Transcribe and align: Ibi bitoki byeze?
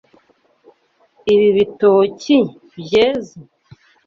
Ibi 1.33 1.47
bitoki 1.57 2.37
byeze? 2.79 3.37